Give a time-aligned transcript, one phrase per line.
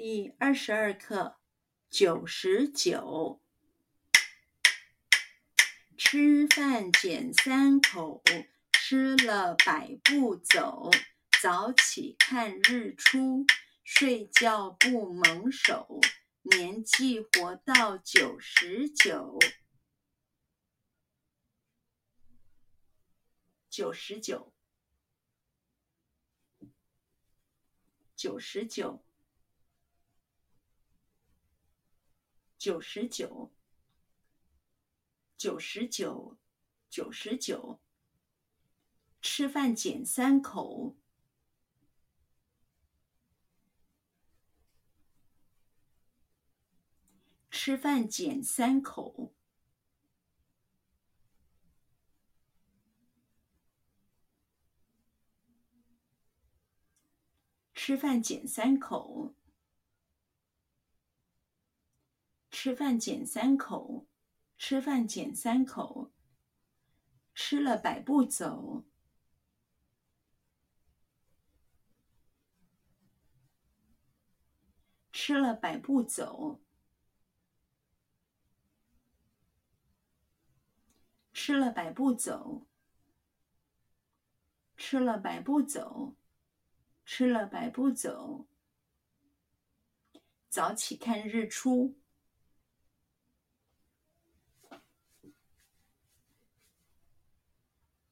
[0.00, 1.40] 第二十二课
[1.90, 3.42] 九十九。
[5.96, 8.22] 吃饭捡三口，
[8.70, 10.88] 吃了百步走。
[11.42, 13.44] 早起看日出，
[13.82, 15.98] 睡觉不蒙手。
[16.42, 19.36] 年纪活到九十九。
[23.68, 24.52] 九十九。
[28.14, 29.02] 九十九。
[32.58, 33.52] 九十九，
[35.36, 36.36] 九十九，
[36.90, 37.78] 九十九。
[39.22, 40.96] 吃饭捡三口，
[47.50, 49.32] 吃饭捡三口，
[57.74, 59.34] 吃饭捡三口。
[62.60, 64.08] 吃饭捡三口，
[64.56, 66.10] 吃饭捡三口，
[67.32, 68.84] 吃了百步走，
[75.12, 76.60] 吃了百步走，
[81.32, 82.66] 吃了百步走，
[84.76, 86.16] 吃了百步走，
[87.04, 88.48] 吃了百步走，
[90.48, 91.96] 早起看日出。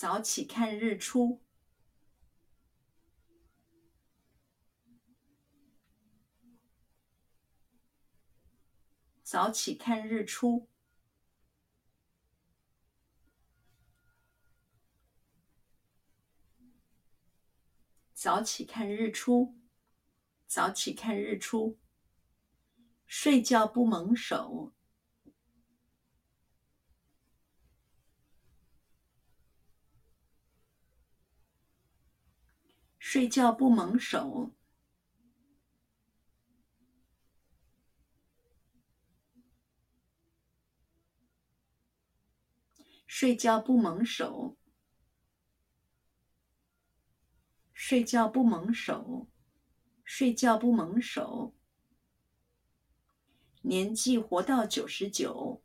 [0.00, 1.42] 早起看日出，
[9.24, 10.68] 早起看日出，
[18.14, 19.56] 早起看日出，
[20.46, 21.76] 早起看日出，
[23.04, 24.77] 睡觉不蒙手。
[33.10, 34.52] 睡觉不蒙手，
[43.06, 44.58] 睡觉不蒙手，
[47.72, 49.30] 睡觉不蒙手，
[50.04, 51.56] 睡觉不蒙手。
[53.62, 55.62] 年纪活到九十九。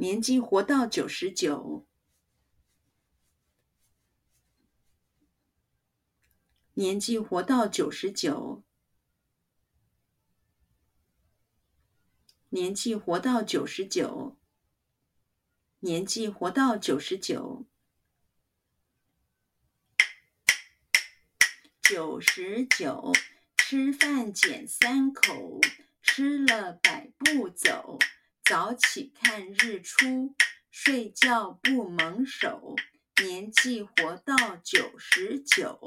[0.00, 1.84] 年纪活到九十九，
[6.74, 8.62] 年纪活到九十九，
[12.50, 14.38] 年纪活到九十九，
[15.80, 17.66] 年纪活到九十九，
[21.82, 23.12] 九十九，
[23.56, 25.60] 吃饭捡三口，
[26.00, 27.98] 吃了百步走。
[28.48, 30.34] 早起看日出，
[30.70, 32.74] 睡觉不蒙手，
[33.22, 35.78] 年纪活到九十九。